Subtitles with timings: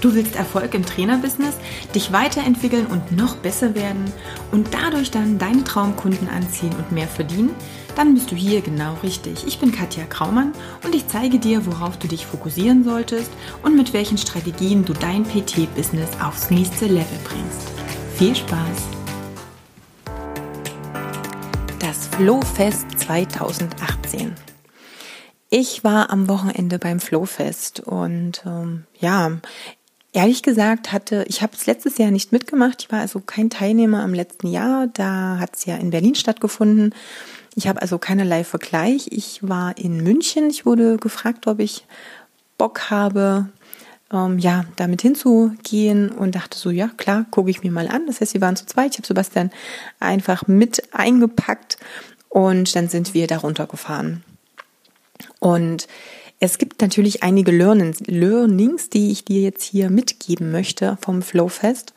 [0.00, 1.56] Du willst Erfolg im Trainerbusiness,
[1.94, 4.10] dich weiterentwickeln und noch besser werden
[4.50, 7.54] und dadurch dann deine Traumkunden anziehen und mehr verdienen?
[7.96, 9.46] Dann bist du hier genau richtig.
[9.46, 10.52] Ich bin Katja Kraumann
[10.84, 13.30] und ich zeige dir, worauf du dich fokussieren solltest
[13.62, 17.68] und mit welchen Strategien du dein PT-Business aufs nächste Level bringst.
[18.16, 18.88] Viel Spaß!
[21.78, 24.34] Das Flowfest 2018.
[25.52, 29.32] Ich war am Wochenende beim Flowfest und ähm, ja,
[30.12, 32.82] Ehrlich gesagt hatte, ich habe es letztes Jahr nicht mitgemacht.
[32.82, 34.88] Ich war also kein Teilnehmer am letzten Jahr.
[34.88, 36.94] Da hat es ja in Berlin stattgefunden.
[37.54, 39.06] Ich habe also keinerlei Vergleich.
[39.10, 40.50] Ich war in München.
[40.50, 41.84] Ich wurde gefragt, ob ich
[42.58, 43.48] Bock habe,
[44.12, 48.06] ähm, ja, damit hinzugehen und dachte so, ja, klar, gucke ich mir mal an.
[48.06, 48.92] Das heißt, wir waren zu zweit.
[48.92, 49.50] Ich habe Sebastian
[50.00, 51.78] einfach mit eingepackt
[52.28, 54.24] und dann sind wir da runtergefahren.
[55.38, 55.86] Und
[56.42, 61.92] es gibt natürlich einige Learnings, die ich dir jetzt hier mitgeben möchte vom Flowfest.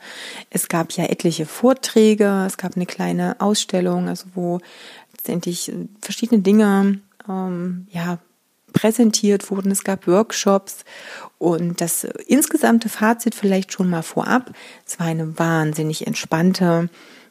[0.50, 4.60] Es gab ja etliche Vorträge, es gab eine kleine Ausstellung, also wo
[5.12, 8.18] letztendlich verschiedene Dinge ähm, ja
[8.74, 9.70] präsentiert wurden.
[9.70, 10.84] Es gab Workshops
[11.38, 14.52] und das insgesamte Fazit vielleicht schon mal vorab.
[14.86, 16.90] Es war eine wahnsinnig entspannte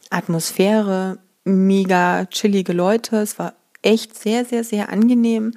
[0.09, 3.17] Atmosphäre, mega chillige Leute.
[3.17, 5.53] Es war echt sehr, sehr, sehr angenehm.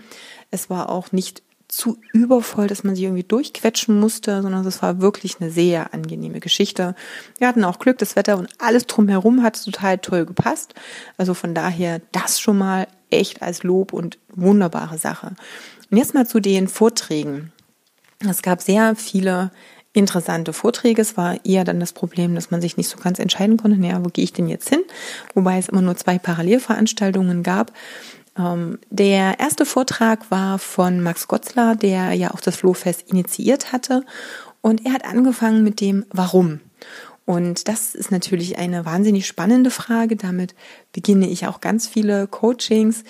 [0.51, 5.01] Es war auch nicht zu übervoll, dass man sich irgendwie durchquetschen musste, sondern es war
[5.01, 6.95] wirklich eine sehr angenehme Geschichte.
[7.39, 10.75] Wir hatten auch Glück, das Wetter und alles drumherum hat total toll gepasst.
[11.17, 15.35] Also von daher das schon mal echt als Lob und wunderbare Sache.
[15.91, 17.53] Und jetzt mal zu den Vorträgen.
[18.21, 19.51] Es gab sehr viele
[19.93, 21.01] interessante Vorträge.
[21.01, 24.05] Es war eher dann das Problem, dass man sich nicht so ganz entscheiden konnte, naja,
[24.05, 24.83] wo gehe ich denn jetzt hin?
[25.35, 27.73] Wobei es immer nur zwei Parallelveranstaltungen gab.
[28.39, 34.05] Ähm, der erste Vortrag war von Max Gotzler, der ja auch das Flohfest initiiert hatte.
[34.61, 36.61] Und er hat angefangen mit dem Warum.
[37.25, 40.17] Und das ist natürlich eine wahnsinnig spannende Frage.
[40.17, 40.55] Damit
[40.93, 43.03] beginne ich auch ganz viele Coachings,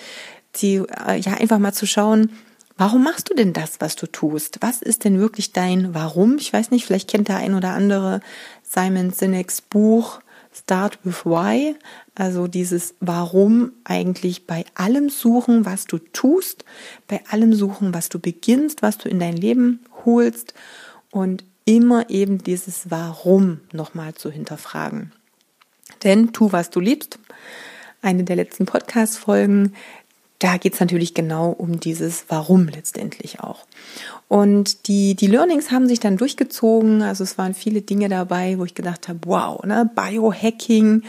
[0.55, 2.31] die äh, ja einfach mal zu schauen,
[2.77, 4.57] warum machst du denn das, was du tust?
[4.61, 6.37] Was ist denn wirklich dein Warum?
[6.37, 8.21] Ich weiß nicht, vielleicht kennt der ein oder andere
[8.63, 10.19] Simon Sinek's Buch
[10.53, 11.75] Start with Why,
[12.15, 16.65] also dieses Warum eigentlich bei allem suchen, was du tust,
[17.07, 20.53] bei allem suchen, was du beginnst, was du in dein Leben holst
[21.11, 25.11] und immer eben dieses Warum nochmal zu hinterfragen.
[26.03, 27.19] Denn tu, was du liebst.
[28.01, 29.73] Eine der letzten Podcast-Folgen,
[30.39, 33.65] da geht es natürlich genau um dieses Warum letztendlich auch.
[34.27, 37.01] Und die, die Learnings haben sich dann durchgezogen.
[37.01, 41.03] Also es waren viele Dinge dabei, wo ich gedacht habe, wow, ne, Biohacking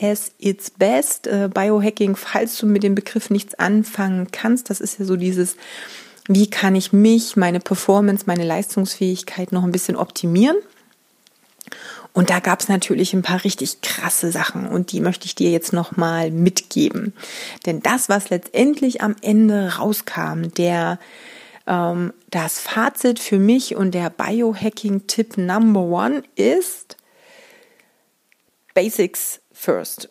[0.00, 1.26] as its best.
[1.26, 5.56] Äh, Biohacking, falls du mit dem Begriff nichts anfangen kannst, das ist ja so dieses,
[6.28, 10.56] wie kann ich mich, meine Performance, meine Leistungsfähigkeit noch ein bisschen optimieren.
[12.12, 15.50] Und da gab es natürlich ein paar richtig krasse Sachen und die möchte ich dir
[15.50, 17.14] jetzt nochmal mitgeben.
[17.66, 20.98] Denn das, was letztendlich am Ende rauskam, der
[21.66, 26.96] ähm, das Fazit für mich und der Biohacking-Tipp Number One ist
[28.74, 30.08] Basics first.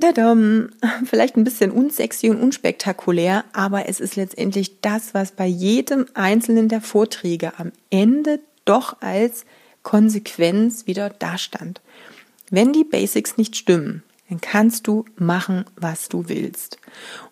[0.00, 0.70] Tadam.
[1.04, 6.68] Vielleicht ein bisschen unsexy und unspektakulär, aber es ist letztendlich das, was bei jedem einzelnen
[6.68, 9.44] der Vorträge am Ende doch als
[9.82, 11.80] Konsequenz wieder dastand.
[12.50, 16.78] Wenn die Basics nicht stimmen, dann kannst du machen, was du willst.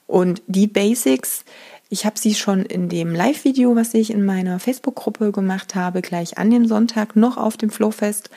[0.06, 1.44] Und die Basics,
[1.88, 6.38] ich habe sie schon in dem Live-Video, was ich in meiner Facebook-Gruppe gemacht habe, gleich
[6.38, 8.30] an dem Sonntag noch auf dem Flowfest,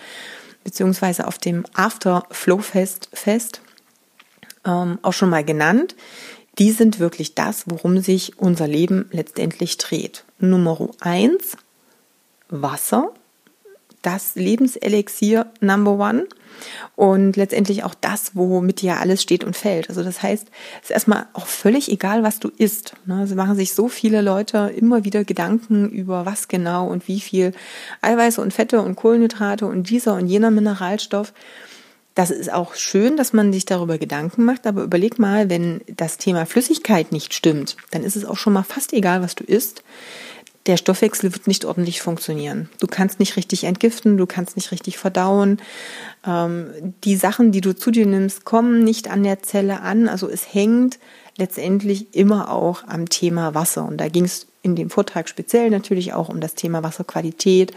[0.64, 3.62] beziehungsweise auf dem After Flowfest Fest,
[4.66, 5.96] ähm, auch schon mal genannt.
[6.60, 10.26] Die sind wirklich das, worum sich unser Leben letztendlich dreht.
[10.40, 11.58] Nummer eins,
[12.50, 13.14] Wasser
[14.02, 16.28] das Lebenselixier Number One
[16.96, 19.90] und letztendlich auch das, womit ja alles steht und fällt.
[19.90, 20.48] Also das heißt,
[20.82, 22.94] es ist erstmal auch völlig egal, was du isst.
[23.06, 23.24] Ne?
[23.24, 27.54] Es machen sich so viele Leute immer wieder Gedanken über was genau und wie viel
[28.02, 31.34] Eiweiße und Fette und Kohlenhydrate und dieser und jener Mineralstoff.
[32.14, 36.18] Das ist auch schön, dass man sich darüber Gedanken macht, aber überleg mal, wenn das
[36.18, 39.82] Thema Flüssigkeit nicht stimmt, dann ist es auch schon mal fast egal, was du isst
[40.68, 42.70] der Stoffwechsel wird nicht ordentlich funktionieren.
[42.80, 45.62] Du kannst nicht richtig entgiften, du kannst nicht richtig verdauen.
[46.26, 50.08] Ähm, die Sachen, die du zu dir nimmst, kommen nicht an der Zelle an.
[50.08, 51.00] Also es hängt
[51.38, 53.86] letztendlich immer auch am Thema Wasser.
[53.86, 57.74] Und da ging es in dem Vortrag speziell natürlich auch um das Thema Wasserqualität,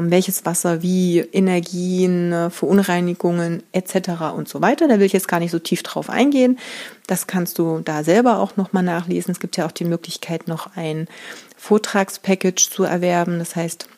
[0.00, 4.34] welches Wasser wie Energien, äh, Verunreinigungen etc.
[4.36, 4.88] und so weiter.
[4.88, 6.58] Da will ich jetzt gar nicht so tief drauf eingehen.
[7.06, 9.32] Das kannst du da selber auch nochmal nachlesen.
[9.32, 11.08] Es gibt ja auch die Möglichkeit, noch ein
[11.56, 13.38] Vortragspackage zu erwerben.
[13.38, 13.88] Das heißt,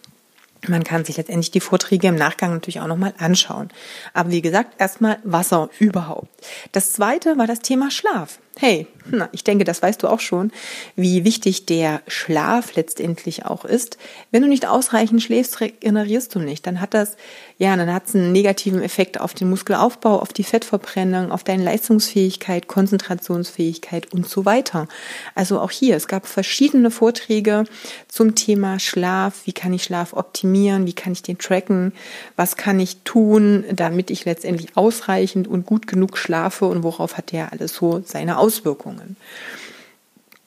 [0.68, 3.70] Man kann sich letztendlich die Vorträge im Nachgang natürlich auch nochmal anschauen.
[4.12, 6.28] Aber wie gesagt, erstmal Wasser überhaupt.
[6.72, 8.38] Das zweite war das Thema Schlaf.
[8.58, 8.86] Hey,
[9.32, 10.52] ich denke, das weißt du auch schon,
[10.94, 13.96] wie wichtig der Schlaf letztendlich auch ist.
[14.30, 16.66] Wenn du nicht ausreichend schläfst, regenerierst du nicht.
[16.66, 17.16] Dann hat das,
[17.58, 21.64] ja, dann hat es einen negativen Effekt auf den Muskelaufbau, auf die Fettverbrennung, auf deine
[21.64, 24.88] Leistungsfähigkeit, Konzentrationsfähigkeit und so weiter.
[25.34, 27.64] Also auch hier, es gab verschiedene Vorträge
[28.08, 29.42] zum Thema Schlaf.
[29.44, 30.86] Wie kann ich Schlaf optimieren?
[30.86, 31.92] Wie kann ich den tracken?
[32.36, 36.66] Was kann ich tun, damit ich letztendlich ausreichend und gut genug schlafe?
[36.66, 39.16] Und worauf hat der alles so seine Auswirkungen?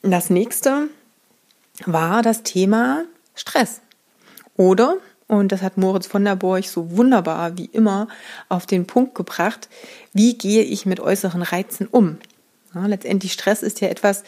[0.02, 0.88] Das nächste
[1.86, 3.04] war das Thema
[3.34, 3.80] Stress.
[4.56, 8.08] Oder, und das hat Moritz von der Borch so wunderbar wie immer
[8.48, 9.68] auf den Punkt gebracht,
[10.12, 12.18] wie gehe ich mit äußeren Reizen um?
[12.74, 14.24] Ja, letztendlich Stress ist ja etwas,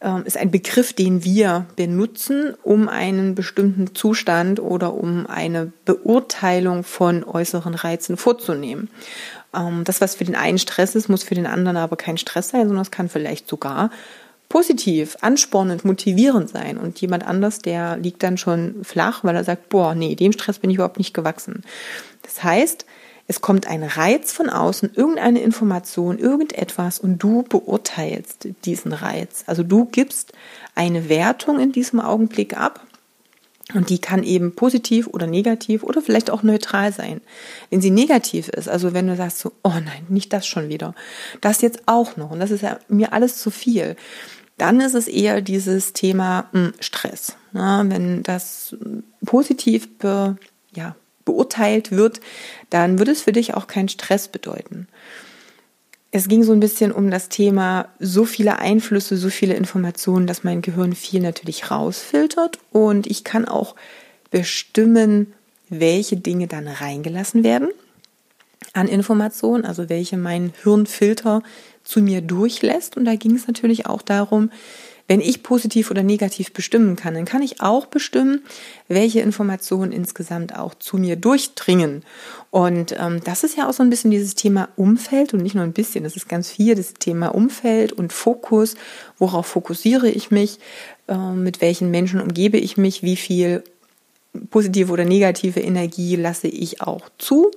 [0.00, 6.84] äh, ist ein Begriff, den wir benutzen, um einen bestimmten Zustand oder um eine Beurteilung
[6.84, 8.88] von äußeren Reizen vorzunehmen.
[9.54, 12.50] Ähm, das, was für den einen Stress ist, muss für den anderen aber kein Stress
[12.50, 13.90] sein, sondern es kann vielleicht sogar
[14.48, 16.76] positiv, anspornend, motivierend sein.
[16.76, 20.58] Und jemand anders, der liegt dann schon flach, weil er sagt, boah, nee, dem Stress
[20.58, 21.62] bin ich überhaupt nicht gewachsen.
[22.22, 22.84] Das heißt,
[23.28, 29.44] es kommt ein Reiz von außen, irgendeine Information, irgendetwas und du beurteilst diesen Reiz.
[29.46, 30.32] Also du gibst
[30.74, 32.86] eine Wertung in diesem Augenblick ab
[33.74, 37.20] und die kann eben positiv oder negativ oder vielleicht auch neutral sein.
[37.70, 40.94] Wenn sie negativ ist, also wenn du sagst so, oh nein, nicht das schon wieder,
[41.40, 43.96] das jetzt auch noch und das ist ja mir alles zu viel,
[44.58, 47.36] dann ist es eher dieses Thema mh, hm, Stress.
[47.54, 48.76] Ja, wenn das
[49.24, 50.36] positiv be,
[50.74, 52.20] ja, beurteilt wird,
[52.70, 54.88] dann würde es für dich auch keinen Stress bedeuten.
[56.14, 60.44] Es ging so ein bisschen um das Thema so viele Einflüsse, so viele Informationen, dass
[60.44, 63.74] mein Gehirn viel natürlich rausfiltert und ich kann auch
[64.30, 65.32] bestimmen,
[65.70, 67.70] welche Dinge dann reingelassen werden
[68.74, 71.42] an Informationen, also welche mein Hirnfilter
[71.82, 72.96] zu mir durchlässt.
[72.96, 74.50] Und da ging es natürlich auch darum,
[75.08, 78.42] wenn ich positiv oder negativ bestimmen kann, dann kann ich auch bestimmen,
[78.88, 82.02] welche Informationen insgesamt auch zu mir durchdringen.
[82.50, 85.64] Und ähm, das ist ja auch so ein bisschen dieses Thema Umfeld und nicht nur
[85.64, 88.76] ein bisschen, das ist ganz viel, das Thema Umfeld und Fokus.
[89.18, 90.58] Worauf fokussiere ich mich?
[91.08, 93.02] Äh, mit welchen Menschen umgebe ich mich?
[93.02, 93.64] Wie viel
[94.50, 97.50] positive oder negative Energie lasse ich auch zu?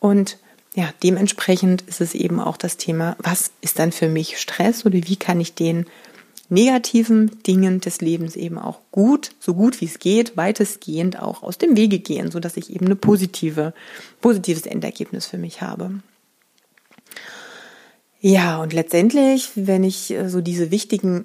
[0.00, 0.38] Und
[0.74, 4.94] ja, dementsprechend ist es eben auch das Thema, was ist dann für mich Stress oder
[4.94, 5.86] wie kann ich den
[6.48, 11.58] negativen Dingen des Lebens eben auch gut, so gut wie es geht, weitestgehend auch aus
[11.58, 13.74] dem Wege gehen, so dass ich eben eine positive,
[14.20, 16.00] positives Endergebnis für mich habe.
[18.20, 21.24] Ja, und letztendlich, wenn ich äh, so diese wichtigen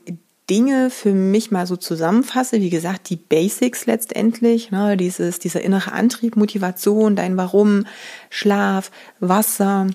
[0.49, 5.93] Dinge für mich mal so zusammenfasse, wie gesagt, die Basics letztendlich, ne, dieses, dieser innere
[5.93, 7.85] Antrieb, Motivation, dein Warum,
[8.29, 9.87] Schlaf, Wasser,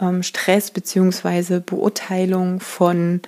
[0.00, 3.20] ähm, Stress beziehungsweise Beurteilung von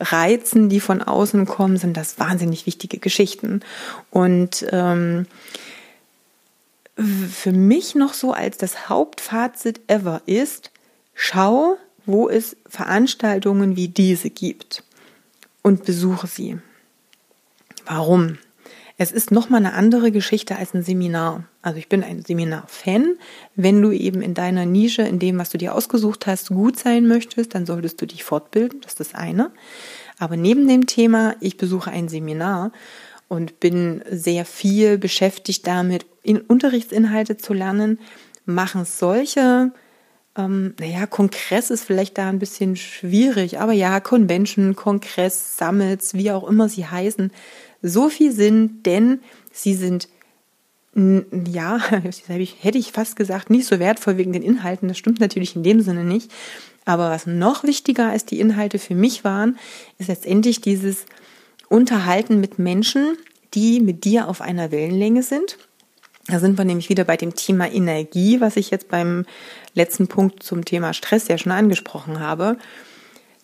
[0.00, 3.60] Reizen, die von außen kommen, sind das wahnsinnig wichtige Geschichten.
[4.10, 5.26] Und ähm,
[6.96, 10.70] für mich noch so als das Hauptfazit ever ist,
[11.14, 11.76] schau,
[12.06, 14.82] wo es Veranstaltungen wie diese gibt
[15.62, 16.58] und besuche sie.
[17.84, 18.38] Warum?
[19.02, 21.44] Es ist nochmal eine andere Geschichte als ein Seminar.
[21.62, 23.16] Also ich bin ein Seminar-Fan.
[23.56, 27.06] Wenn du eben in deiner Nische, in dem, was du dir ausgesucht hast, gut sein
[27.06, 28.82] möchtest, dann solltest du dich fortbilden.
[28.82, 29.52] Das ist das eine.
[30.20, 32.70] Aber neben dem Thema, ich besuche ein Seminar
[33.26, 37.98] und bin sehr viel beschäftigt damit, in Unterrichtsinhalte zu lernen,
[38.44, 39.72] machen solche
[40.36, 46.30] ähm, naja, Kongress ist vielleicht da ein bisschen schwierig, aber ja, Convention, Kongress, Summits, wie
[46.30, 47.32] auch immer sie heißen,
[47.82, 49.20] so viel Sinn, denn
[49.52, 50.08] sie sind
[50.94, 51.78] ja,
[52.28, 54.88] hätte ich fast gesagt, nicht so wertvoll wegen den Inhalten.
[54.88, 56.30] Das stimmt natürlich in dem Sinne nicht.
[56.84, 59.58] Aber was noch wichtiger als die Inhalte für mich waren,
[59.98, 61.06] ist letztendlich dieses
[61.68, 63.16] Unterhalten mit Menschen,
[63.54, 65.58] die mit dir auf einer Wellenlänge sind.
[66.26, 69.24] Da sind wir nämlich wieder bei dem Thema Energie, was ich jetzt beim
[69.74, 72.56] letzten Punkt zum Thema Stress ja schon angesprochen habe.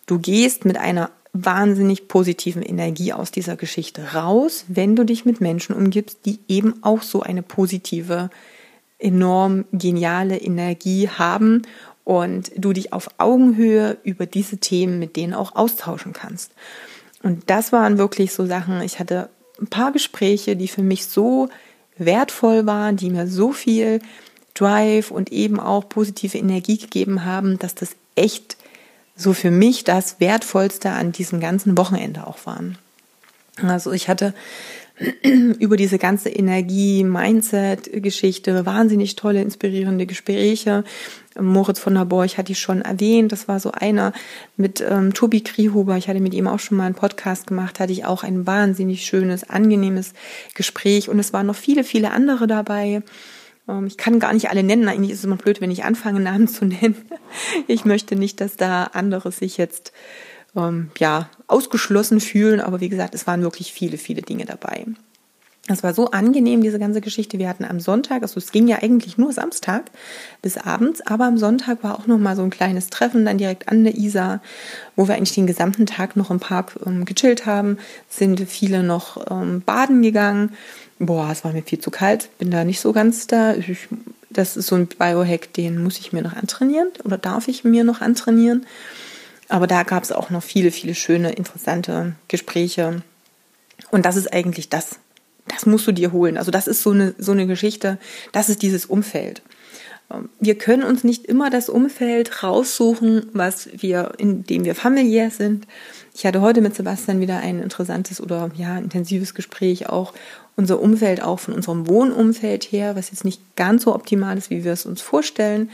[0.05, 5.41] Du gehst mit einer wahnsinnig positiven Energie aus dieser Geschichte raus, wenn du dich mit
[5.41, 8.29] Menschen umgibst, die eben auch so eine positive,
[8.99, 11.61] enorm geniale Energie haben
[12.03, 16.51] und du dich auf Augenhöhe über diese Themen mit denen auch austauschen kannst.
[17.21, 19.29] Und das waren wirklich so Sachen, ich hatte
[19.59, 21.49] ein paar Gespräche, die für mich so
[21.97, 23.99] wertvoll waren, die mir so viel
[24.53, 28.57] Drive und eben auch positive Energie gegeben haben, dass das echt
[29.17, 32.77] so für mich das Wertvollste an diesem ganzen Wochenende auch waren.
[33.61, 34.33] Also ich hatte
[35.59, 40.83] über diese ganze Energie, Mindset-Geschichte, wahnsinnig tolle, inspirierende Gespräche.
[41.39, 43.31] Moritz von der Borch hatte ich schon erwähnt.
[43.31, 44.13] Das war so einer
[44.55, 45.97] mit ähm, Tobi Kriehuber.
[45.97, 47.79] Ich hatte mit ihm auch schon mal einen Podcast gemacht.
[47.79, 50.13] Hatte ich auch ein wahnsinnig schönes, angenehmes
[50.55, 51.09] Gespräch.
[51.09, 53.03] Und es waren noch viele, viele andere dabei.
[53.67, 54.87] Ähm, ich kann gar nicht alle nennen.
[54.87, 56.95] Eigentlich ist es immer blöd, wenn ich anfange, Namen zu nennen.
[57.67, 59.91] Ich möchte nicht, dass da andere sich jetzt
[60.55, 62.61] ähm, ja, ausgeschlossen fühlen.
[62.61, 64.85] Aber wie gesagt, es waren wirklich viele, viele Dinge dabei.
[65.69, 67.39] Es war so angenehm, diese ganze Geschichte.
[67.39, 69.91] Wir hatten am Sonntag, also es ging ja eigentlich nur Samstag
[70.41, 73.67] bis abends, aber am Sonntag war auch noch mal so ein kleines Treffen dann direkt
[73.67, 74.41] an der Isar,
[74.95, 77.77] wo wir eigentlich den gesamten Tag noch im Park ähm, gechillt haben,
[78.09, 80.53] sind viele noch ähm, baden gegangen.
[80.99, 83.53] Boah, es war mir viel zu kalt, bin da nicht so ganz da.
[83.53, 83.89] Ich,
[84.29, 87.83] das ist so ein Biohack, den muss ich mir noch antrainieren oder darf ich mir
[87.83, 88.65] noch antrainieren.
[89.49, 93.01] Aber da gab es auch noch viele, viele schöne, interessante Gespräche.
[93.91, 94.99] Und das ist eigentlich das,
[95.47, 96.37] das musst du dir holen.
[96.37, 97.97] Also das ist so eine, so eine Geschichte,
[98.31, 99.41] das ist dieses Umfeld.
[100.11, 105.31] Ähm, wir können uns nicht immer das Umfeld raussuchen, was wir, in dem wir familiär
[105.31, 105.67] sind.
[106.13, 110.13] Ich hatte heute mit Sebastian wieder ein interessantes oder ja, intensives Gespräch, auch
[110.55, 114.63] unser Umfeld, auch von unserem Wohnumfeld her, was jetzt nicht ganz so optimal ist, wie
[114.63, 115.69] wir es uns vorstellen.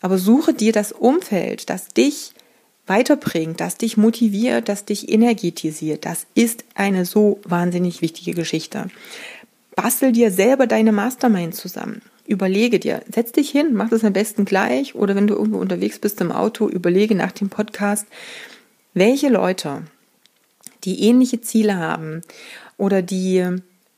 [0.00, 2.32] Aber suche dir das Umfeld, das dich
[2.86, 6.04] weiterbringt, das dich motiviert, das dich energetisiert.
[6.04, 8.88] Das ist eine so wahnsinnig wichtige Geschichte.
[9.74, 12.02] Bastel dir selber deine Mastermind zusammen.
[12.26, 15.98] Überlege dir, setz dich hin, mach das am besten gleich oder wenn du irgendwo unterwegs
[15.98, 18.06] bist im Auto, überlege nach dem Podcast,
[18.94, 19.82] welche Leute,
[20.84, 22.22] die ähnliche Ziele haben
[22.78, 23.44] oder die,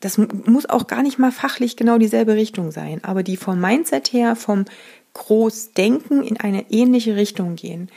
[0.00, 4.12] das muss auch gar nicht mal fachlich genau dieselbe Richtung sein, aber die vom Mindset
[4.12, 4.66] her, vom
[5.14, 7.90] Großdenken in eine ähnliche Richtung gehen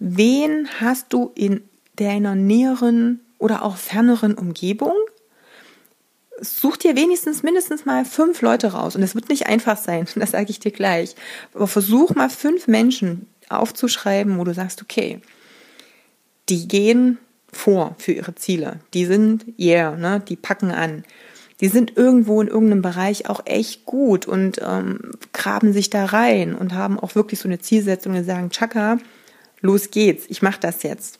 [0.00, 1.60] Wen hast du in
[1.96, 4.94] deiner näheren oder auch ferneren Umgebung?
[6.40, 8.96] Such dir wenigstens mindestens mal fünf Leute raus.
[8.96, 11.14] Und es wird nicht einfach sein, das sage ich dir gleich.
[11.52, 15.20] Aber versuch mal fünf Menschen aufzuschreiben, wo du sagst, okay,
[16.48, 17.18] die gehen
[17.52, 18.80] vor für ihre Ziele.
[18.94, 21.04] Die sind, yeah, ne, die packen an.
[21.60, 26.54] Die sind irgendwo in irgendeinem Bereich auch echt gut und ähm, graben sich da rein
[26.54, 28.98] und haben auch wirklich so eine Zielsetzung und sagen, Chaka,
[29.60, 31.18] los geht's, ich mache das jetzt.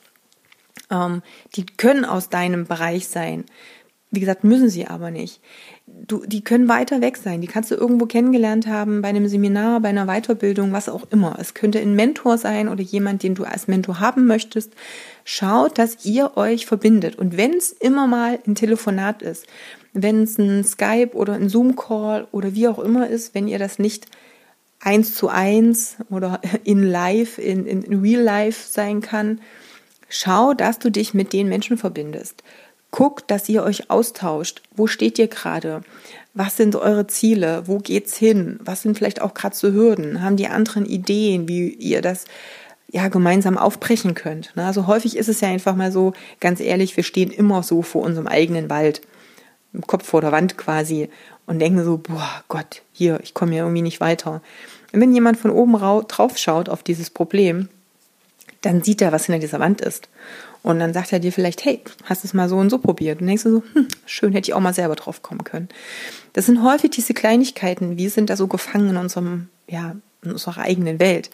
[0.89, 1.21] Ähm,
[1.55, 3.45] die können aus deinem Bereich sein.
[4.13, 5.39] Wie gesagt, müssen sie aber nicht.
[5.87, 7.39] Du, die können weiter weg sein.
[7.39, 11.37] Die kannst du irgendwo kennengelernt haben, bei einem Seminar, bei einer Weiterbildung, was auch immer.
[11.39, 14.73] Es könnte ein Mentor sein oder jemand, den du als Mentor haben möchtest.
[15.23, 17.17] Schaut, dass ihr euch verbindet.
[17.17, 19.47] Und wenn es immer mal ein Telefonat ist,
[19.93, 23.79] wenn es ein Skype oder ein Zoom-Call oder wie auch immer ist, wenn ihr das
[23.79, 24.07] nicht
[24.81, 29.39] eins zu eins oder in live, in, in real life sein kann.
[30.09, 32.43] Schau, dass du dich mit den Menschen verbindest.
[32.89, 34.61] Guck, dass ihr euch austauscht.
[34.75, 35.81] Wo steht ihr gerade?
[36.33, 37.63] Was sind eure Ziele?
[37.65, 38.59] Wo geht's hin?
[38.63, 40.21] Was sind vielleicht auch gerade so Hürden?
[40.21, 42.25] Haben die anderen Ideen, wie ihr das
[42.89, 44.51] ja gemeinsam aufbrechen könnt?
[44.57, 46.11] Also häufig ist es ja einfach mal so,
[46.41, 49.01] ganz ehrlich, wir stehen immer so vor unserem eigenen Wald,
[49.71, 51.09] im Kopf vor der Wand quasi
[51.51, 54.41] und denken so, boah Gott, hier, ich komme hier irgendwie nicht weiter.
[54.93, 55.73] Und wenn jemand von oben
[56.07, 57.67] drauf schaut auf dieses Problem,
[58.61, 60.07] dann sieht er, was hinter dieser Wand ist.
[60.63, 63.19] Und dann sagt er dir vielleicht, hey, hast du es mal so und so probiert?
[63.19, 65.67] Und denkst du so, hm, schön, hätte ich auch mal selber drauf kommen können.
[66.31, 67.97] Das sind häufig diese Kleinigkeiten.
[67.97, 71.31] Wir sind da so gefangen in unserem, ja, in unserer eigenen Welt.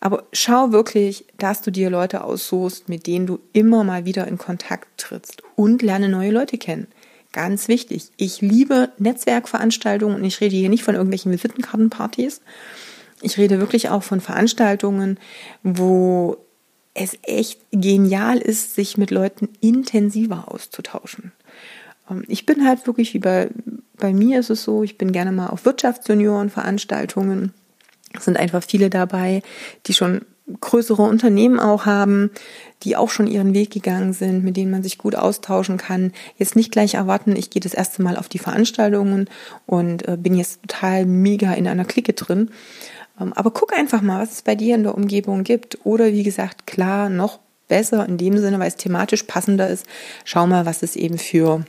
[0.00, 4.38] Aber schau wirklich, dass du dir Leute aussuchst, mit denen du immer mal wieder in
[4.38, 6.88] Kontakt trittst und lerne neue Leute kennen.
[7.36, 8.12] Ganz wichtig.
[8.16, 12.40] Ich liebe Netzwerkveranstaltungen und ich rede hier nicht von irgendwelchen Visitenkartenpartys.
[13.20, 15.20] Ich rede wirklich auch von Veranstaltungen,
[15.62, 16.38] wo
[16.94, 21.32] es echt genial ist, sich mit Leuten intensiver auszutauschen.
[22.10, 23.50] Ähm, ich bin halt wirklich wie bei,
[23.98, 27.52] bei mir ist es so, ich bin gerne mal auf Wirtschaftsjunioren-Veranstaltungen.
[28.14, 29.42] Es sind einfach viele dabei,
[29.84, 30.22] die schon
[30.60, 32.30] größere Unternehmen auch haben,
[32.82, 36.12] die auch schon ihren Weg gegangen sind, mit denen man sich gut austauschen kann.
[36.36, 39.28] Jetzt nicht gleich erwarten, ich gehe das erste Mal auf die Veranstaltungen
[39.66, 42.50] und äh, bin jetzt total mega in einer Clique drin.
[43.20, 45.78] Ähm, aber guck einfach mal, was es bei dir in der Umgebung gibt.
[45.84, 49.86] Oder wie gesagt, klar, noch besser in dem Sinne, weil es thematisch passender ist.
[50.24, 51.64] Schau mal, was es eben für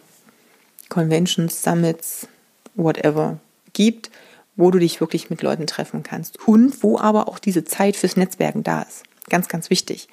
[0.89, 2.27] Conventions, Summits,
[2.75, 3.39] whatever
[3.73, 4.11] gibt
[4.57, 8.17] wo du dich wirklich mit Leuten treffen kannst und wo aber auch diese Zeit fürs
[8.17, 9.03] Netzwerken da ist.
[9.29, 10.07] Ganz, ganz wichtig.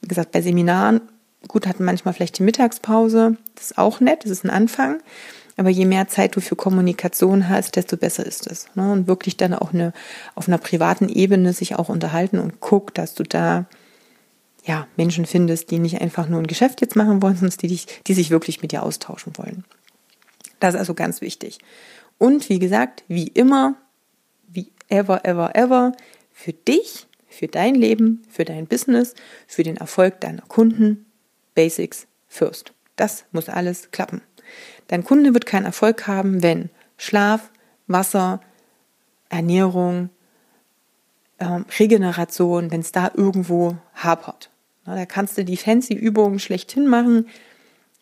[0.00, 1.00] Wie gesagt, bei Seminaren,
[1.48, 5.00] gut, hatten manchmal vielleicht die Mittagspause, das ist auch nett, das ist ein Anfang.
[5.56, 8.66] Aber je mehr Zeit du für Kommunikation hast, desto besser ist es.
[8.74, 8.90] Ne?
[8.90, 9.92] Und wirklich dann auch eine,
[10.34, 13.66] auf einer privaten Ebene sich auch unterhalten und guck, dass du da
[14.64, 17.86] ja, Menschen findest, die nicht einfach nur ein Geschäft jetzt machen wollen, sondern die, dich,
[18.06, 19.64] die sich wirklich mit dir austauschen wollen.
[20.58, 21.58] Das ist also ganz wichtig.
[22.18, 23.76] Und wie gesagt, wie immer,
[24.48, 25.92] wie ever, ever, ever,
[26.32, 29.14] für dich, für dein Leben, für dein Business,
[29.46, 31.06] für den Erfolg deiner Kunden,
[31.54, 32.72] Basics first.
[32.96, 34.22] Das muss alles klappen.
[34.88, 37.50] Dein Kunde wird keinen Erfolg haben, wenn Schlaf,
[37.86, 38.40] Wasser,
[39.28, 40.10] Ernährung,
[41.38, 44.50] ähm, Regeneration, wenn es da irgendwo hapert.
[44.84, 47.28] Na, da kannst du die fancy Übungen schlechthin machen,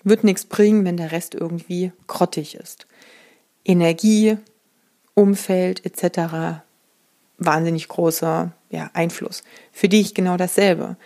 [0.05, 2.87] wird nichts bringen, wenn der Rest irgendwie grottig ist.
[3.65, 4.37] Energie,
[5.15, 6.63] Umfeld etc.
[7.39, 9.43] wahnsinnig großer ja, Einfluss.
[9.73, 10.97] Für dich genau dasselbe.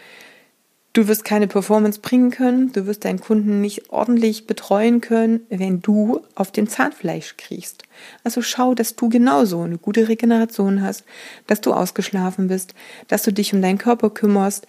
[0.96, 5.82] Du wirst keine Performance bringen können, du wirst deinen Kunden nicht ordentlich betreuen können, wenn
[5.82, 7.82] du auf dem Zahnfleisch kriegst.
[8.24, 11.04] Also schau, dass du genauso eine gute Regeneration hast,
[11.48, 12.74] dass du ausgeschlafen bist,
[13.08, 14.66] dass du dich um deinen Körper kümmerst,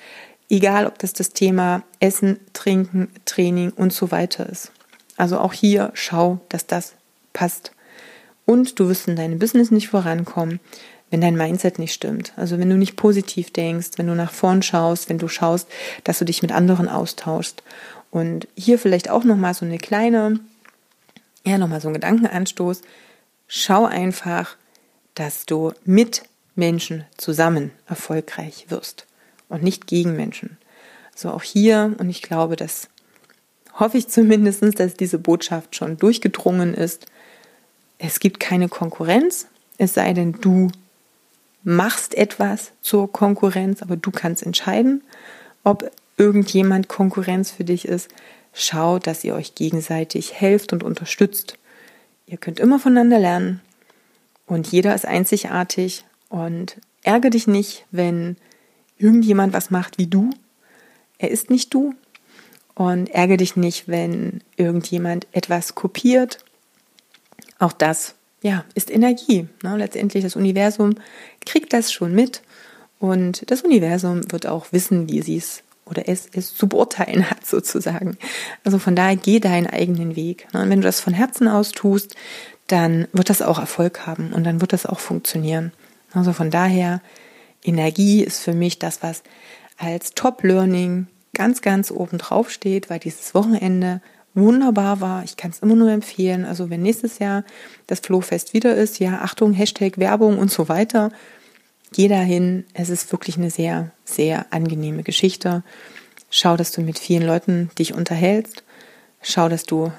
[0.49, 4.73] egal ob das das Thema Essen, Trinken, Training und so weiter ist.
[5.15, 6.93] Also auch hier schau, dass das
[7.31, 7.71] passt.
[8.47, 10.61] Und du wirst in deinem Business nicht vorankommen,
[11.11, 12.31] wenn dein Mindset nicht stimmt.
[12.37, 15.67] Also wenn du nicht positiv denkst, wenn du nach vorn schaust, wenn du schaust,
[16.05, 17.61] dass du dich mit anderen austauschst.
[18.09, 20.39] Und hier vielleicht auch nochmal so eine kleine,
[21.45, 22.83] ja, nochmal so ein Gedankenanstoß.
[23.47, 24.55] Schau einfach,
[25.13, 26.23] dass du mit
[26.55, 29.07] Menschen zusammen erfolgreich wirst
[29.49, 30.57] und nicht gegen Menschen.
[31.13, 32.87] So auch hier, und ich glaube, das
[33.73, 37.07] hoffe ich zumindest, dass diese Botschaft schon durchgedrungen ist.
[37.97, 40.69] Es gibt keine Konkurrenz, es sei denn, du
[41.63, 45.03] machst etwas zur Konkurrenz, aber du kannst entscheiden,
[45.63, 48.09] ob irgendjemand Konkurrenz für dich ist.
[48.53, 51.57] Schau, dass ihr euch gegenseitig helft und unterstützt.
[52.25, 53.61] Ihr könnt immer voneinander lernen
[54.45, 58.37] und jeder ist einzigartig und ärgere dich nicht, wenn
[58.97, 60.31] irgendjemand was macht wie du.
[61.17, 61.93] Er ist nicht du.
[62.75, 66.37] Und ärgere dich nicht, wenn irgendjemand etwas kopiert.
[67.59, 69.47] Auch das ja, ist Energie.
[69.63, 69.77] Ne?
[69.77, 70.95] Letztendlich das Universum
[71.45, 72.41] kriegt das schon mit
[72.99, 77.45] und das Universum wird auch wissen, wie sie es oder es, es zu beurteilen hat
[77.45, 78.17] sozusagen.
[78.63, 80.47] Also von daher geh deinen eigenen Weg.
[80.53, 80.61] Ne?
[80.61, 82.15] Und wenn du das von Herzen aus tust,
[82.67, 85.71] dann wird das auch Erfolg haben und dann wird das auch funktionieren.
[86.11, 87.01] Also von daher,
[87.63, 89.23] Energie ist für mich das, was
[89.77, 94.01] als Top-Learning ganz, ganz oben drauf steht, weil dieses Wochenende
[94.37, 95.23] wunderbar war.
[95.23, 96.45] Ich kann es immer nur empfehlen.
[96.45, 97.43] Also wenn nächstes Jahr
[97.87, 101.11] das Flohfest wieder ist, ja, Achtung, Hashtag Werbung und so weiter,
[101.93, 102.65] geh dahin.
[102.73, 105.63] Es ist wirklich eine sehr, sehr angenehme Geschichte.
[106.29, 108.63] Schau, dass du mit vielen Leuten dich unterhältst.
[109.21, 109.91] Schau, dass du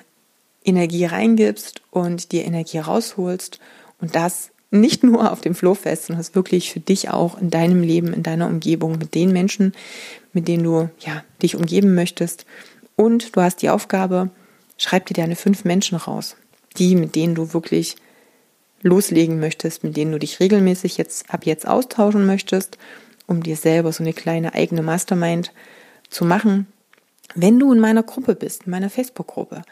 [0.65, 3.59] Energie reingibst und dir Energie rausholst.
[4.01, 7.83] Und das nicht nur auf dem Flohfest, sondern das wirklich für dich auch in deinem
[7.83, 9.73] Leben, in deiner Umgebung, mit den Menschen,
[10.33, 12.45] mit denen du ja, dich umgeben möchtest.
[12.99, 14.29] Und du hast die Aufgabe,
[14.77, 16.35] schreib dir deine fünf Menschen raus,
[16.79, 17.95] die, mit denen du wirklich
[18.83, 22.77] loslegen möchtest, mit denen du dich regelmäßig jetzt ab jetzt austauschen möchtest,
[23.29, 25.53] um dir selber so eine kleine eigene Mastermind
[26.11, 26.67] zu machen.
[27.37, 29.63] Wenn du in meiner Gruppe bist, in meiner Facebook-Gruppe,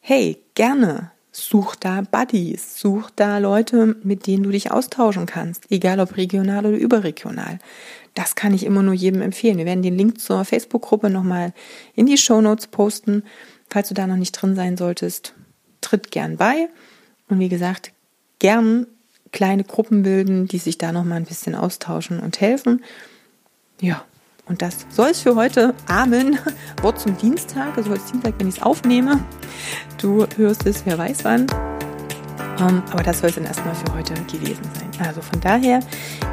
[0.00, 6.00] hey, gerne such da Buddies, such da Leute, mit denen du dich austauschen kannst, egal
[6.00, 7.58] ob regional oder überregional.
[8.14, 9.58] Das kann ich immer nur jedem empfehlen.
[9.58, 11.52] Wir werden den Link zur Facebook-Gruppe nochmal
[11.94, 13.22] in die Show Notes posten.
[13.68, 15.34] Falls du da noch nicht drin sein solltest,
[15.80, 16.68] tritt gern bei.
[17.28, 17.92] Und wie gesagt,
[18.40, 18.86] gern
[19.30, 22.82] kleine Gruppen bilden, die sich da nochmal ein bisschen austauschen und helfen.
[23.80, 24.04] Ja,
[24.50, 25.74] und das soll es für heute.
[25.86, 26.38] Amen.
[26.82, 29.20] Wort zum Dienstag, also heute ist Dienstag, wenn ich es aufnehme.
[29.98, 31.46] Du hörst es, wer weiß wann.
[32.58, 35.06] Um, ähm, aber das soll es dann erstmal für heute gewesen sein.
[35.06, 35.80] Also von daher,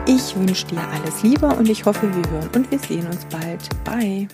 [0.08, 3.70] ich wünsche dir alles Liebe und ich hoffe, wir hören und wir sehen uns bald.
[3.86, 4.28] Bye.